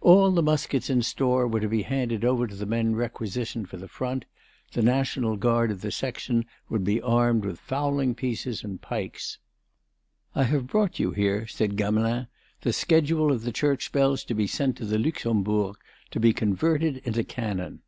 All 0.00 0.30
the 0.30 0.42
muskets 0.42 0.88
in 0.88 1.02
store 1.02 1.46
were 1.46 1.60
to 1.60 1.68
be 1.68 1.82
handed 1.82 2.24
over 2.24 2.46
to 2.46 2.54
the 2.54 2.64
men 2.64 2.94
requisitioned 2.96 3.68
for 3.68 3.76
the 3.76 3.86
front; 3.88 4.24
the 4.72 4.80
National 4.80 5.36
Guard 5.36 5.70
of 5.70 5.82
the 5.82 5.90
Section 5.90 6.46
would 6.70 6.82
be 6.82 7.02
armed 7.02 7.44
with 7.44 7.60
fowling 7.60 8.14
pieces 8.14 8.64
and 8.64 8.80
pikes. 8.80 9.36
"I 10.34 10.44
have 10.44 10.66
brought 10.66 10.98
you 10.98 11.10
here," 11.10 11.46
said 11.46 11.76
Gamelin, 11.76 12.28
"the 12.62 12.72
schedule 12.72 13.30
of 13.30 13.42
the 13.42 13.52
church 13.52 13.92
bells 13.92 14.24
to 14.24 14.34
be 14.34 14.46
sent 14.46 14.78
to 14.78 14.86
the 14.86 14.96
Luxembourg 14.98 15.76
to 16.10 16.18
be 16.18 16.32
converted 16.32 17.02
into 17.04 17.22
cannon." 17.22 17.82